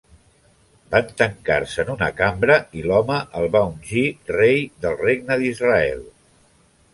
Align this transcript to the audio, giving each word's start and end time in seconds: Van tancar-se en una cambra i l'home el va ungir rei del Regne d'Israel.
Van 0.93 1.09
tancar-se 1.21 1.83
en 1.83 1.91
una 1.95 2.07
cambra 2.21 2.55
i 2.79 2.85
l'home 2.87 3.19
el 3.43 3.45
va 3.57 3.61
ungir 3.73 4.07
rei 4.39 4.65
del 4.87 4.97
Regne 5.05 5.39
d'Israel. 5.45 6.03